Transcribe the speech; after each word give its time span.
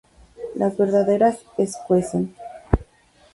Las 0.55 0.77
verdades 0.77 1.45
escuecen 1.59 2.33